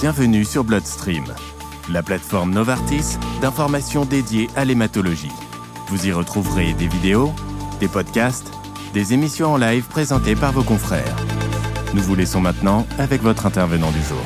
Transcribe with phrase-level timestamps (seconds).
[0.00, 1.24] Bienvenue sur Bloodstream,
[1.92, 5.28] la plateforme Novartis d'information dédiée à l'hématologie.
[5.88, 7.28] Vous y retrouverez des vidéos,
[7.80, 8.50] des podcasts,
[8.94, 11.14] des émissions en live présentées par vos confrères.
[11.94, 14.24] Nous vous laissons maintenant avec votre intervenant du jour.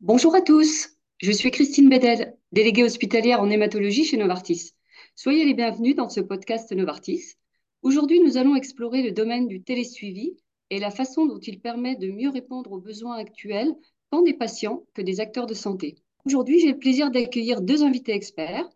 [0.00, 0.88] Bonjour à tous,
[1.18, 4.72] je suis Christine Bedel, déléguée hospitalière en hématologie chez Novartis.
[5.16, 7.34] Soyez les bienvenus dans ce podcast Novartis.
[7.82, 10.38] Aujourd'hui, nous allons explorer le domaine du télésuivi
[10.74, 13.72] et la façon dont il permet de mieux répondre aux besoins actuels
[14.10, 15.94] tant des patients que des acteurs de santé.
[16.26, 18.68] Aujourd'hui, j'ai le plaisir d'accueillir deux invités experts.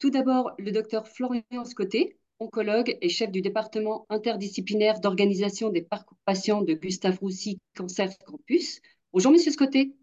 [0.00, 6.18] Tout d'abord, le docteur Florian Scotté, oncologue et chef du département interdisciplinaire d'organisation des parcours
[6.24, 8.80] patients de Gustave Roussy Cancer Campus.
[9.12, 9.94] Bonjour, monsieur Scotté.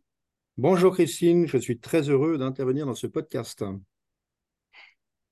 [0.57, 3.61] Bonjour Christine, je suis très heureux d'intervenir dans ce podcast.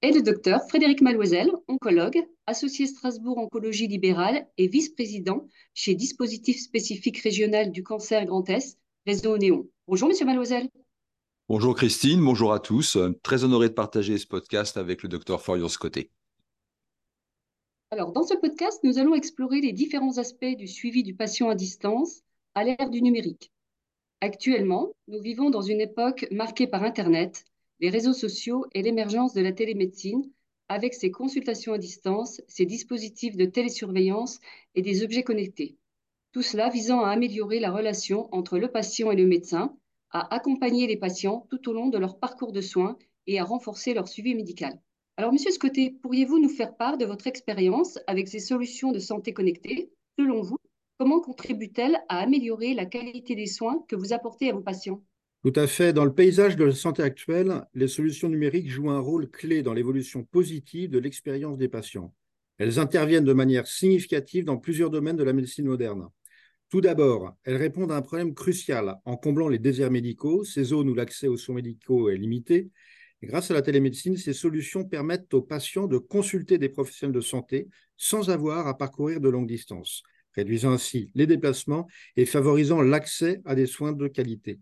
[0.01, 7.17] Et le docteur Frédéric Maloisel, oncologue, associé Strasbourg Oncologie Libérale et vice-président chez Dispositif spécifique
[7.17, 9.67] régional du cancer Grand Est, Réseau Néon.
[9.87, 10.69] Bonjour monsieur Maloisel.
[11.49, 12.97] Bonjour Christine, bonjour à tous.
[13.23, 16.11] Très honoré de partager ce podcast avec le docteur Florian Scotté.
[17.91, 21.55] Alors, dans ce podcast, nous allons explorer les différents aspects du suivi du patient à
[21.55, 22.21] distance
[22.55, 23.51] à l'ère du numérique.
[24.21, 27.43] Actuellement, nous vivons dans une époque marquée par Internet,
[27.79, 30.29] les réseaux sociaux et l'émergence de la télémédecine,
[30.67, 34.39] avec ses consultations à distance, ses dispositifs de télésurveillance
[34.75, 35.77] et des objets connectés.
[36.31, 39.75] Tout cela visant à améliorer la relation entre le patient et le médecin,
[40.11, 43.93] à accompagner les patients tout au long de leur parcours de soins et à renforcer
[43.93, 44.79] leur suivi médical.
[45.17, 49.33] Alors, Monsieur Scotté, pourriez-vous nous faire part de votre expérience avec ces solutions de santé
[49.33, 49.91] connectées?
[50.17, 50.57] Selon vous,
[50.99, 55.01] Comment contribue-t-elle à améliorer la qualité des soins que vous apportez à vos patients?
[55.43, 55.93] Tout à fait.
[55.93, 59.73] Dans le paysage de la santé actuelle, les solutions numériques jouent un rôle clé dans
[59.73, 62.13] l'évolution positive de l'expérience des patients.
[62.57, 66.09] Elles interviennent de manière significative dans plusieurs domaines de la médecine moderne.
[66.69, 70.89] Tout d'abord, elles répondent à un problème crucial en comblant les déserts médicaux, ces zones
[70.89, 72.69] où l'accès aux soins médicaux est limité.
[73.23, 77.67] grâce à la télémédecine, ces solutions permettent aux patients de consulter des professionnels de santé
[77.97, 80.03] sans avoir à parcourir de longues distances
[80.33, 84.59] réduisant ainsi les déplacements et favorisant l'accès à des soins de qualité.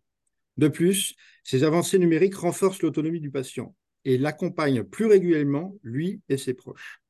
[0.57, 3.75] De plus, ces avancées numériques renforcent l'autonomie du patient
[4.05, 7.01] et l'accompagnent plus régulièrement, lui et ses proches.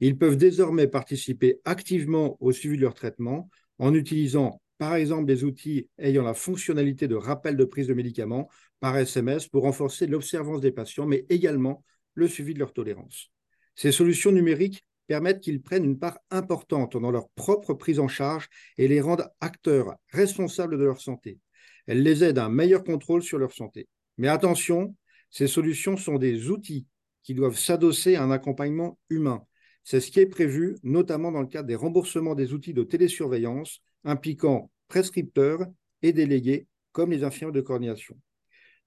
[0.00, 3.48] Ils peuvent désormais participer activement au suivi de leur traitement
[3.78, 8.48] en utilisant par exemple des outils ayant la fonctionnalité de rappel de prise de médicaments
[8.80, 13.30] par SMS pour renforcer l'observance des patients, mais également le suivi de leur tolérance.
[13.76, 18.48] Ces solutions numériques permettent qu'ils prennent une part importante dans leur propre prise en charge
[18.76, 21.38] et les rendent acteurs responsables de leur santé.
[21.86, 23.88] Elles les aident à un meilleur contrôle sur leur santé.
[24.18, 24.94] Mais attention,
[25.30, 26.86] ces solutions sont des outils
[27.22, 29.42] qui doivent s'adosser à un accompagnement humain.
[29.84, 33.82] C'est ce qui est prévu, notamment dans le cadre des remboursements des outils de télésurveillance
[34.04, 35.66] impliquant prescripteurs
[36.02, 38.16] et délégués comme les infirmiers de coordination.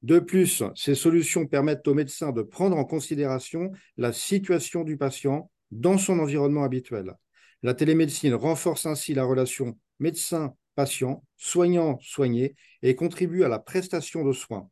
[0.03, 5.49] De plus, ces solutions permettent aux médecins de prendre en considération la situation du patient
[5.71, 7.15] dans son environnement habituel.
[7.63, 9.79] La télémédecine renforce ainsi la relation
[10.75, 14.69] médecin-patient, soignant-soigné et contribue à la prestation de soins.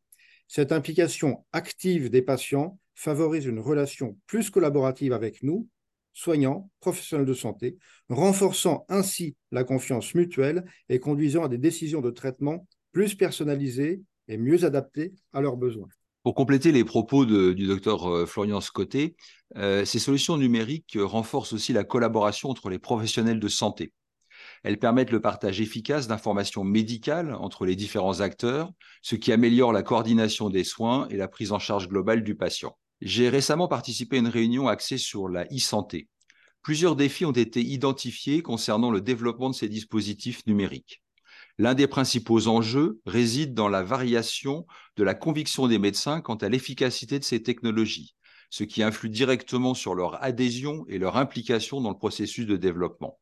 [0.48, 5.68] Cette implication active des patients favorise une relation plus collaborative avec nous,
[6.12, 7.76] soignants, professionnels de santé,
[8.08, 14.38] renforçant ainsi la confiance mutuelle et conduisant à des décisions de traitement plus personnalisées et
[14.38, 15.88] mieux adaptées à leurs besoins.
[16.22, 19.14] Pour compléter les propos du docteur euh, Florian Scotté,
[19.56, 23.92] euh, ces solutions numériques renforcent aussi la collaboration entre les professionnels de santé.
[24.64, 29.82] Elles permettent le partage efficace d'informations médicales entre les différents acteurs, ce qui améliore la
[29.82, 32.76] coordination des soins et la prise en charge globale du patient.
[33.02, 36.08] J'ai récemment participé à une réunion axée sur la e-santé.
[36.62, 41.02] Plusieurs défis ont été identifiés concernant le développement de ces dispositifs numériques.
[41.58, 46.48] L'un des principaux enjeux réside dans la variation de la conviction des médecins quant à
[46.48, 48.16] l'efficacité de ces technologies,
[48.48, 53.18] ce qui influe directement sur leur adhésion et leur implication dans le processus de développement.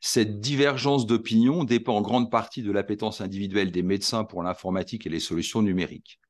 [0.00, 5.10] Cette divergence d'opinion dépend en grande partie de l'appétence individuelle des médecins pour l'informatique et
[5.10, 6.20] les solutions numériques.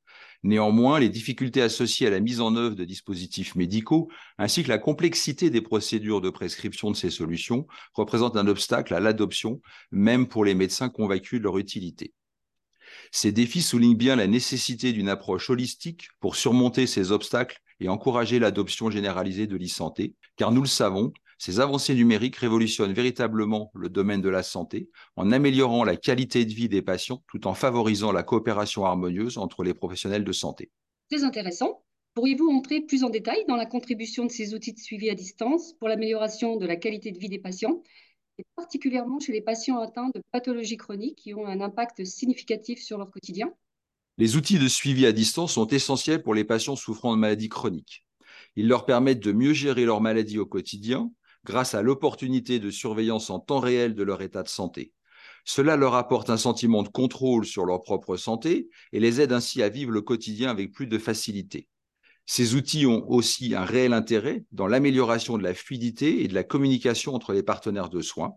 [0.41, 4.77] Néanmoins, les difficultés associées à la mise en œuvre de dispositifs médicaux, ainsi que la
[4.77, 9.61] complexité des procédures de prescription de ces solutions, représentent un obstacle à l'adoption,
[9.91, 12.13] même pour les médecins convaincus de leur utilité.
[13.11, 18.39] Ces défis soulignent bien la nécessité d'une approche holistique pour surmonter ces obstacles et encourager
[18.39, 24.21] l'adoption généralisée de l'e-santé, car nous le savons, ces avancées numériques révolutionnent véritablement le domaine
[24.21, 28.23] de la santé en améliorant la qualité de vie des patients tout en favorisant la
[28.23, 30.69] coopération harmonieuse entre les professionnels de santé.
[31.09, 31.81] Très intéressant.
[32.13, 35.73] Pourriez-vous entrer plus en détail dans la contribution de ces outils de suivi à distance
[35.79, 37.81] pour l'amélioration de la qualité de vie des patients
[38.37, 42.97] et particulièrement chez les patients atteints de pathologies chroniques qui ont un impact significatif sur
[42.97, 43.53] leur quotidien?
[44.17, 48.05] Les outils de suivi à distance sont essentiels pour les patients souffrant de maladies chroniques.
[48.57, 51.09] Ils leur permettent de mieux gérer leur maladie au quotidien
[51.45, 54.93] grâce à l'opportunité de surveillance en temps réel de leur état de santé.
[55.45, 59.63] Cela leur apporte un sentiment de contrôle sur leur propre santé et les aide ainsi
[59.63, 61.67] à vivre le quotidien avec plus de facilité.
[62.25, 66.43] Ces outils ont aussi un réel intérêt dans l'amélioration de la fluidité et de la
[66.43, 68.35] communication entre les partenaires de soins.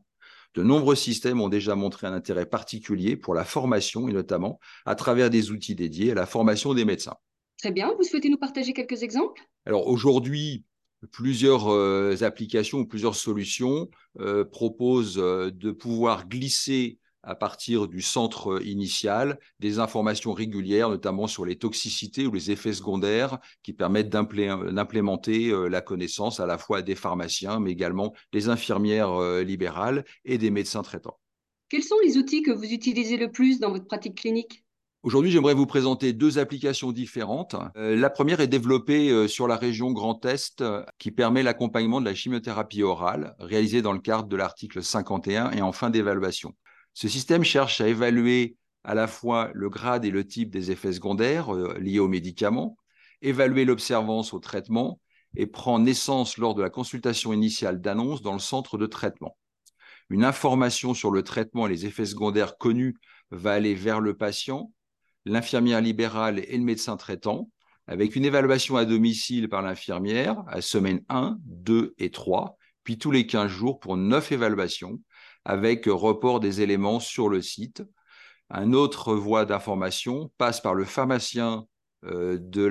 [0.55, 4.95] De nombreux systèmes ont déjà montré un intérêt particulier pour la formation et notamment à
[4.95, 7.17] travers des outils dédiés à la formation des médecins.
[7.59, 9.43] Très bien, vous souhaitez nous partager quelques exemples?
[9.67, 10.65] Alors aujourd'hui,
[11.11, 13.89] plusieurs euh, applications ou plusieurs solutions
[14.21, 21.29] euh, proposent euh, de pouvoir glisser à partir du centre initial des informations régulières, notamment
[21.29, 26.83] sur les toxicités ou les effets secondaires qui permettent d'implémenter la connaissance à la fois
[26.83, 31.21] des pharmaciens, mais également des infirmières libérales et des médecins traitants.
[31.69, 34.65] Quels sont les outils que vous utilisez le plus dans votre pratique clinique?
[35.05, 37.57] Aujourd'hui, j'aimerais vous présenter deux applications différentes.
[37.77, 42.01] Euh, la première est développée euh, sur la région Grand Est, euh, qui permet l'accompagnement
[42.01, 46.55] de la chimiothérapie orale, réalisée dans le cadre de l'article 51 et en fin d'évaluation.
[46.95, 50.93] Ce système cherche à évaluer à la fois le grade et le type des effets
[50.93, 52.77] secondaires liés aux médicaments,
[53.23, 55.01] évaluer l'observance au traitement
[55.35, 59.37] et prend naissance lors de la consultation initiale d'annonce dans le centre de traitement.
[60.11, 62.95] Une information sur le traitement et les effets secondaires connus
[63.33, 64.71] va aller vers le patient
[65.25, 67.51] l'infirmière libérale et le médecin traitant,
[67.87, 73.11] avec une évaluation à domicile par l'infirmière à semaine 1, 2 et 3, puis tous
[73.11, 75.01] les 15 jours pour 9 évaluations,
[75.45, 77.83] avec report des éléments sur le site.
[78.51, 81.67] Un autre voie d'information passe par le pharmacien
[82.05, 82.65] euh, de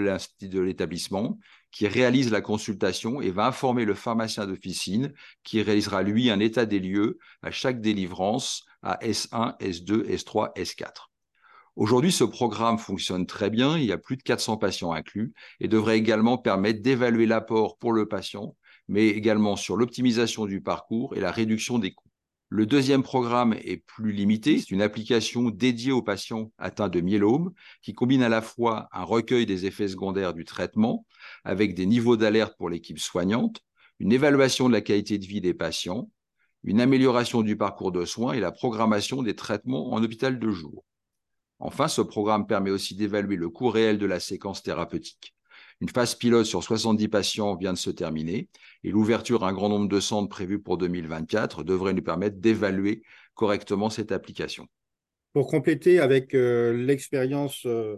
[0.60, 1.38] l'établissement
[1.72, 5.14] qui réalise la consultation et va informer le pharmacien d'officine
[5.44, 11.11] qui réalisera lui un état des lieux à chaque délivrance à S1, S2, S3, S4.
[11.78, 15.68] Aujourd'hui, ce programme fonctionne très bien, il y a plus de 400 patients inclus et
[15.68, 18.56] devrait également permettre d'évaluer l'apport pour le patient,
[18.88, 22.10] mais également sur l'optimisation du parcours et la réduction des coûts.
[22.50, 27.54] Le deuxième programme est plus limité, c'est une application dédiée aux patients atteints de myélome
[27.82, 31.06] qui combine à la fois un recueil des effets secondaires du traitement
[31.46, 33.62] avec des niveaux d'alerte pour l'équipe soignante,
[34.00, 36.12] une évaluation de la qualité de vie des patients,
[36.66, 40.84] une amélioration du parcours de soins et la programmation des traitements en hôpital de jour.
[41.64, 45.36] Enfin, ce programme permet aussi d'évaluer le coût réel de la séquence thérapeutique.
[45.80, 48.50] Une phase pilote sur 70 patients vient de se terminer
[48.84, 53.04] et l'ouverture à un grand nombre de centres prévus pour 2024 devrait nous permettre d'évaluer
[53.36, 54.68] correctement cette application.
[55.34, 57.98] Pour compléter avec euh, l'expérience, euh,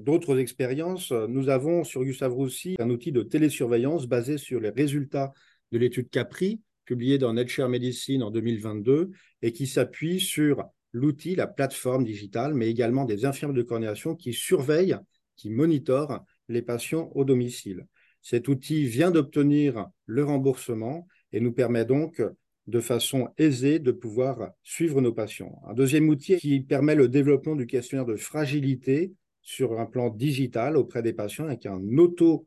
[0.00, 5.32] d'autres expériences, nous avons sur Roussy un outil de télésurveillance basé sur les résultats
[5.70, 9.12] de l'étude CAPRI, publiée dans Nature Medicine en 2022,
[9.42, 10.64] et qui s'appuie sur
[10.94, 14.96] l'outil, la plateforme digitale, mais également des infirmiers de coordination qui surveillent,
[15.36, 17.86] qui monitorent les patients au domicile.
[18.22, 22.22] Cet outil vient d'obtenir le remboursement et nous permet donc
[22.68, 25.60] de façon aisée de pouvoir suivre nos patients.
[25.68, 29.12] Un deuxième outil qui permet le développement du questionnaire de fragilité
[29.42, 32.46] sur un plan digital auprès des patients avec un auto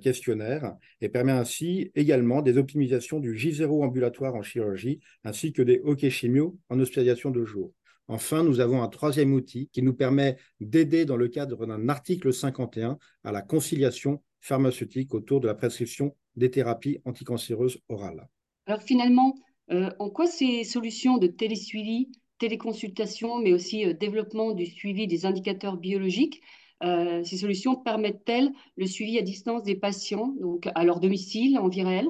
[0.00, 5.80] questionnaire et permet ainsi également des optimisations du J0 ambulatoire en chirurgie ainsi que des
[5.84, 7.72] hockey chimio en hospitalisation de jour.
[8.08, 12.32] Enfin, nous avons un troisième outil qui nous permet d'aider dans le cadre d'un article
[12.32, 18.28] 51 à la conciliation pharmaceutique autour de la prescription des thérapies anticancéreuses orales.
[18.66, 19.34] Alors finalement,
[19.72, 25.26] euh, en quoi ces solutions de télésuivi, téléconsultation, mais aussi euh, développement du suivi des
[25.26, 26.40] indicateurs biologiques,
[26.82, 31.68] euh, ces solutions permettent-elles le suivi à distance des patients, donc à leur domicile, en
[31.68, 32.08] vie réelle?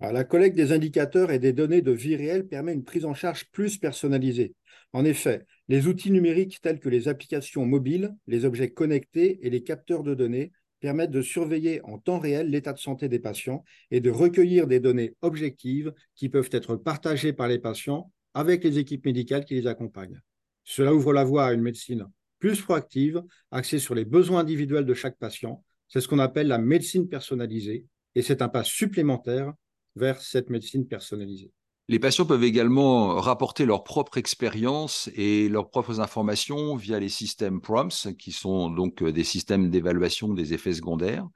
[0.00, 3.46] La collecte des indicateurs et des données de vie réelle permet une prise en charge
[3.50, 4.54] plus personnalisée.
[4.92, 9.62] En effet, les outils numériques tels que les applications mobiles, les objets connectés et les
[9.62, 14.00] capteurs de données permettent de surveiller en temps réel l'état de santé des patients et
[14.00, 19.06] de recueillir des données objectives qui peuvent être partagées par les patients avec les équipes
[19.06, 20.20] médicales qui les accompagnent.
[20.64, 22.06] Cela ouvre la voie à une médecine
[22.38, 25.64] plus proactive, axée sur les besoins individuels de chaque patient.
[25.88, 29.54] C'est ce qu'on appelle la médecine personnalisée et c'est un pas supplémentaire
[29.96, 31.52] vers cette médecine personnalisée.
[31.88, 37.60] Les patients peuvent également rapporter leur propre expérience et leurs propres informations via les systèmes
[37.60, 41.28] PROMS, qui sont donc euh, des systèmes d'évaluation des effets secondaires,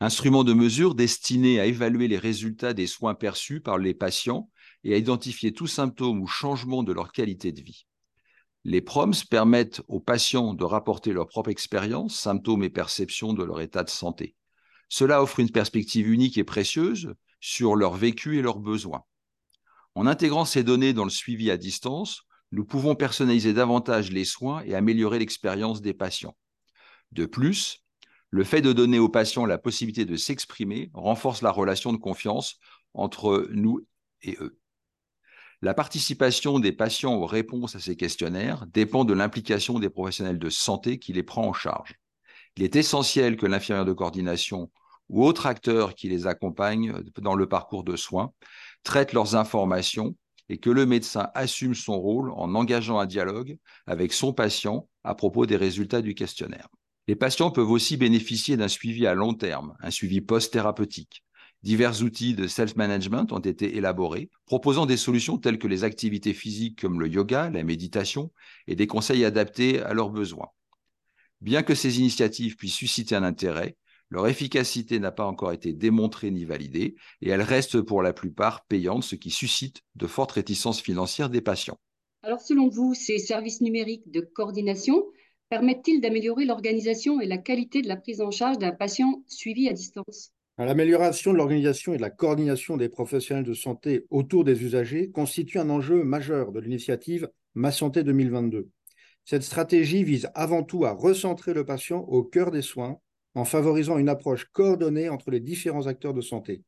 [0.00, 4.48] instruments de mesure destinés à évaluer les résultats des soins perçus par les patients
[4.82, 7.86] et à identifier tout symptôme ou changement de leur qualité de vie.
[8.64, 13.60] Les PROMS permettent aux patients de rapporter leur propre expérience, symptômes et perceptions de leur
[13.60, 14.36] état de santé.
[14.88, 19.04] Cela offre une perspective unique et précieuse sur leur vécu et leurs besoins.
[19.94, 22.22] En intégrant ces données dans le suivi à distance,
[22.52, 26.36] nous pouvons personnaliser davantage les soins et améliorer l'expérience des patients.
[27.10, 27.84] De plus,
[28.30, 32.58] le fait de donner aux patients la possibilité de s'exprimer renforce la relation de confiance
[32.94, 33.86] entre nous
[34.22, 34.56] et eux.
[35.62, 40.48] La participation des patients aux réponses à ces questionnaires dépend de l'implication des professionnels de
[40.48, 41.96] santé qui les prend en charge.
[42.56, 44.70] Il est essentiel que l'infirmière de coordination
[45.12, 48.32] ou autre acteur qui les accompagne dans le parcours de soins
[48.82, 50.16] traite leurs informations
[50.48, 55.14] et que le médecin assume son rôle en engageant un dialogue avec son patient à
[55.14, 56.68] propos des résultats du questionnaire.
[57.08, 61.22] Les patients peuvent aussi bénéficier d'un suivi à long terme, un suivi post-thérapeutique.
[61.62, 66.80] Divers outils de self-management ont été élaborés, proposant des solutions telles que les activités physiques
[66.80, 68.32] comme le yoga, la méditation
[68.66, 70.48] et des conseils adaptés à leurs besoins.
[71.40, 73.76] Bien que ces initiatives puissent susciter un intérêt,
[74.12, 78.66] leur efficacité n'a pas encore été démontrée ni validée et elles restent pour la plupart
[78.66, 81.78] payantes, ce qui suscite de fortes réticences financières des patients.
[82.22, 85.02] Alors selon vous, ces services numériques de coordination
[85.48, 89.72] permettent-ils d'améliorer l'organisation et la qualité de la prise en charge d'un patient suivi à
[89.72, 90.34] distance?
[90.58, 95.58] L'amélioration de l'organisation et de la coordination des professionnels de santé autour des usagers constitue
[95.58, 98.68] un enjeu majeur de l'initiative Ma Santé 2022.
[99.24, 102.98] Cette stratégie vise avant tout à recentrer le patient au cœur des soins
[103.34, 106.62] en favorisant une approche coordonnée entre les différents acteurs de santé.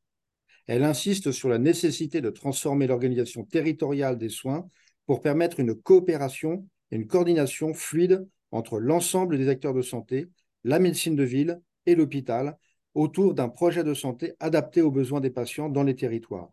[0.67, 4.69] Elle insiste sur la nécessité de transformer l'organisation territoriale des soins
[5.07, 10.29] pour permettre une coopération et une coordination fluide entre l'ensemble des acteurs de santé,
[10.63, 12.57] la médecine de ville et l'hôpital
[12.95, 16.51] autour d'un projet de santé adapté aux besoins des patients dans les territoires.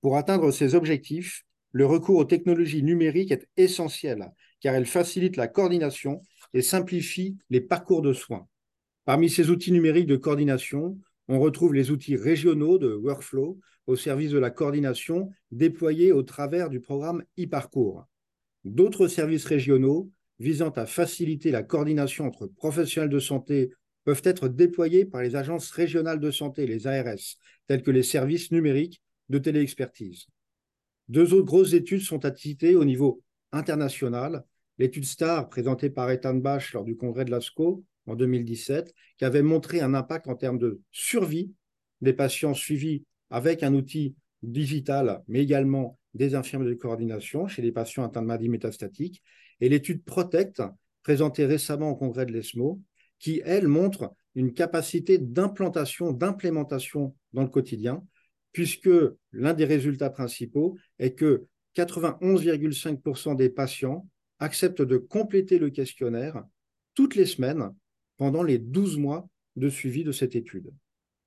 [0.00, 5.48] Pour atteindre ces objectifs, le recours aux technologies numériques est essentiel car elles facilitent la
[5.48, 6.22] coordination
[6.54, 8.48] et simplifient les parcours de soins.
[9.08, 10.98] Parmi ces outils numériques de coordination,
[11.28, 16.68] on retrouve les outils régionaux de workflow au service de la coordination déployés au travers
[16.68, 18.06] du programme e-parcours.
[18.64, 23.72] D'autres services régionaux visant à faciliter la coordination entre professionnels de santé
[24.04, 28.52] peuvent être déployés par les agences régionales de santé, les ARS, tels que les services
[28.52, 29.00] numériques
[29.30, 30.26] de téléexpertise.
[31.08, 33.22] Deux autres grosses études sont à citer au niveau
[33.52, 34.44] international.
[34.76, 39.42] L'étude STAR présentée par Ethan Bach lors du congrès de l'ASCO en 2017, qui avait
[39.42, 41.52] montré un impact en termes de survie
[42.00, 47.72] des patients suivis avec un outil digital, mais également des infirmiers de coordination chez les
[47.72, 49.22] patients atteints de maladies métastatiques,
[49.60, 50.62] et l'étude Protect,
[51.02, 52.80] présentée récemment au congrès de l'ESMO,
[53.18, 58.04] qui, elle, montre une capacité d'implantation, d'implémentation dans le quotidien,
[58.52, 58.90] puisque
[59.32, 61.46] l'un des résultats principaux est que
[61.76, 66.42] 91,5% des patients acceptent de compléter le questionnaire
[66.94, 67.70] toutes les semaines
[68.18, 70.70] pendant les 12 mois de suivi de cette étude.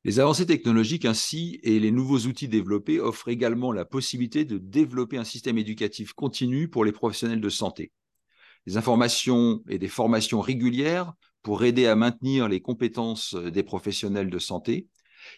[0.03, 5.17] Les avancées technologiques ainsi et les nouveaux outils développés offrent également la possibilité de développer
[5.17, 7.91] un système éducatif continu pour les professionnels de santé
[8.65, 14.39] des informations et des formations régulières pour aider à maintenir les compétences des professionnels de
[14.39, 14.87] santé.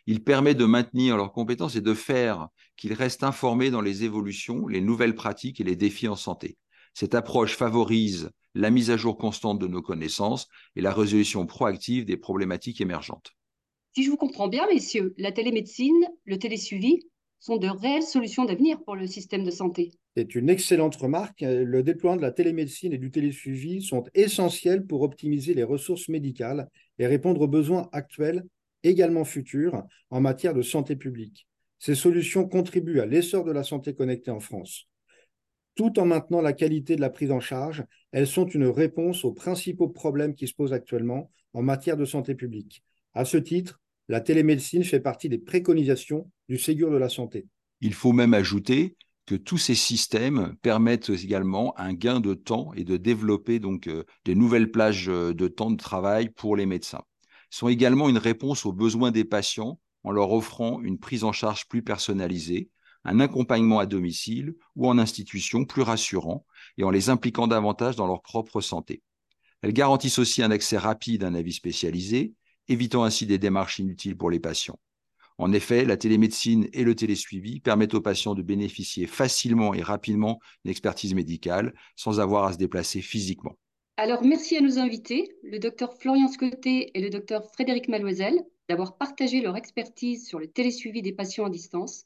[0.06, 4.68] Il permet de maintenir leurs compétences et de faire qu'ils restent informés dans les évolutions,
[4.68, 6.58] les nouvelles pratiques et les défis en santé.
[6.94, 12.06] Cette approche favorise la mise à jour constante de nos connaissances et la résolution proactive
[12.06, 13.32] des problématiques émergentes.
[13.96, 17.02] Si je vous comprends bien, messieurs, la télémédecine, le télésuivi
[17.40, 19.92] sont de réelles solutions d'avenir pour le système de santé.
[20.16, 21.42] C'est une excellente remarque.
[21.42, 26.70] Le déploiement de la télémédecine et du télésuivi sont essentiels pour optimiser les ressources médicales
[27.00, 28.44] et répondre aux besoins actuels,
[28.84, 31.48] également futurs, en matière de santé publique.
[31.80, 34.88] Ces solutions contribuent à l'essor de la santé connectée en France.
[35.76, 39.32] Tout en maintenant la qualité de la prise en charge, elles sont une réponse aux
[39.32, 42.84] principaux problèmes qui se posent actuellement en matière de santé publique.
[43.14, 47.48] À ce titre, la télémédecine fait partie des préconisations du Ségur de la santé.
[47.82, 52.84] Il faut même ajouter que tous ces systèmes permettent également un gain de temps et
[52.84, 57.04] de développer donc euh, des nouvelles plages euh, de temps de travail pour les médecins.
[57.52, 61.32] Ils sont également une réponse aux besoins des patients en leur offrant une prise en
[61.32, 62.70] charge plus personnalisée,
[63.06, 66.46] un accompagnement à domicile ou en institution plus rassurant
[66.78, 69.02] et en les impliquant davantage dans leur propre santé.
[69.62, 72.34] Elles garantissent aussi un accès rapide à un avis spécialisé,
[72.68, 74.80] évitant ainsi des démarches inutiles pour les patients.
[75.38, 80.40] En effet, la télémédecine et le télésuivi permettent aux patients de bénéficier facilement et rapidement
[80.64, 83.58] d'une expertise médicale sans avoir à se déplacer physiquement.
[83.98, 88.98] Alors, merci à nos invités, le docteur Florian Scotté et le docteur Frédéric Maloisel, d'avoir
[88.98, 92.06] partagé leur expertise sur le télésuivi des patients à distance.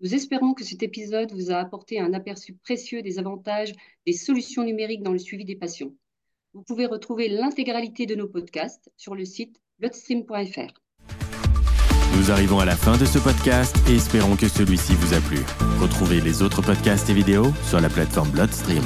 [0.00, 3.72] Nous espérons que cet épisode vous a apporté un aperçu précieux des avantages
[4.06, 5.92] des solutions numériques dans le suivi des patients.
[6.54, 10.72] Vous pouvez retrouver l'intégralité de nos podcasts sur le site bloodstream.fr.
[12.16, 15.38] Nous arrivons à la fin de ce podcast et espérons que celui-ci vous a plu.
[15.80, 18.84] Retrouvez les autres podcasts et vidéos sur la plateforme Bloodstream.